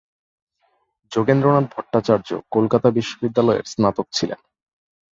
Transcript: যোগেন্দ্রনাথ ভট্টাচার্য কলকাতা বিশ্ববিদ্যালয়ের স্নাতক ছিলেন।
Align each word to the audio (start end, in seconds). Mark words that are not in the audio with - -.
যোগেন্দ্রনাথ 1.11 1.65
ভট্টাচার্য 1.73 2.29
কলকাতা 2.51 2.87
বিশ্ববিদ্যালয়ের 2.91 3.65
স্নাতক 3.65 4.07
ছিলেন। 4.13 4.39